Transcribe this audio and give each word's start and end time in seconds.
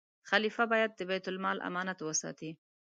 خلیفه 0.29 0.63
باید 0.71 0.91
د 0.95 1.01
بیت 1.09 1.25
المال 1.31 1.57
امانت 1.69 1.99
وساتي. 2.01 2.51